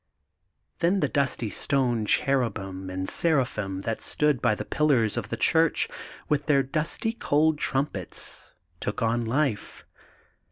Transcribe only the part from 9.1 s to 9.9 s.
life.